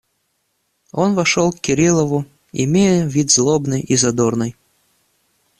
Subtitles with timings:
[0.93, 4.55] Он вошел к Кириллову, имея вид злобный и задорный.